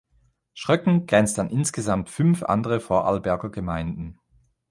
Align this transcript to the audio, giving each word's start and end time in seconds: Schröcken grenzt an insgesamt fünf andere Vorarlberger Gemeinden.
Schröcken 0.55 1.05
grenzt 1.05 1.37
an 1.37 1.51
insgesamt 1.51 2.09
fünf 2.09 2.41
andere 2.41 2.79
Vorarlberger 2.79 3.51
Gemeinden. 3.51 4.17